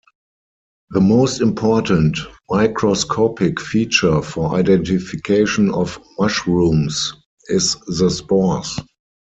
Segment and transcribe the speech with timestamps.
[0.89, 2.17] The most important
[2.49, 7.13] microscopic feature for identification of mushrooms
[7.49, 8.79] is the spores.